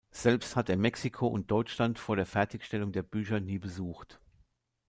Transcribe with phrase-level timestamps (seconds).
[0.09, 4.19] Selbst hat er Mexiko und Deutschland vor der Fertigstellung der Bücher nie besucht.